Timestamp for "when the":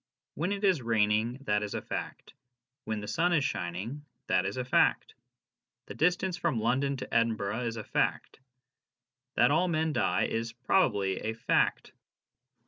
2.85-3.07